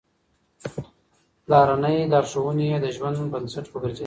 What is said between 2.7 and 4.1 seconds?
يې د ژوند بنسټ وګرځېدې.